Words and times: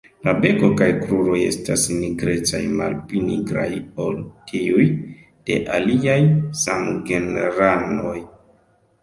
La 0.27 0.31
beko 0.43 0.67
kaj 0.77 0.85
kruroj 1.01 1.35
estas 1.49 1.83
nigrecaj, 1.97 2.61
malpli 2.79 3.21
nigraj 3.27 3.67
ol 4.07 4.17
tiuj 4.53 4.87
de 5.51 5.59
aliaj 5.77 6.19
samgenranoj. 6.65 8.19